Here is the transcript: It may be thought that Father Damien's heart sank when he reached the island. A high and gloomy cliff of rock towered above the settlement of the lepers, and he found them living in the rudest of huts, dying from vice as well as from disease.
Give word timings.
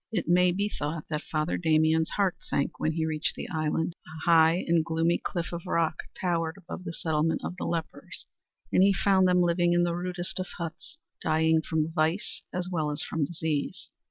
It 0.11 0.27
may 0.27 0.51
be 0.51 0.67
thought 0.67 1.05
that 1.11 1.21
Father 1.21 1.57
Damien's 1.59 2.09
heart 2.09 2.35
sank 2.39 2.79
when 2.79 2.93
he 2.93 3.05
reached 3.05 3.35
the 3.35 3.47
island. 3.49 3.93
A 4.07 4.25
high 4.31 4.65
and 4.67 4.83
gloomy 4.83 5.19
cliff 5.19 5.53
of 5.53 5.67
rock 5.67 5.97
towered 6.19 6.57
above 6.57 6.85
the 6.85 6.91
settlement 6.91 7.41
of 7.43 7.55
the 7.57 7.65
lepers, 7.65 8.25
and 8.73 8.81
he 8.81 8.93
found 8.93 9.27
them 9.27 9.41
living 9.41 9.73
in 9.73 9.83
the 9.83 9.93
rudest 9.93 10.39
of 10.39 10.47
huts, 10.57 10.97
dying 11.21 11.61
from 11.61 11.91
vice 11.93 12.41
as 12.51 12.67
well 12.67 12.89
as 12.89 13.03
from 13.03 13.25
disease. 13.25 13.91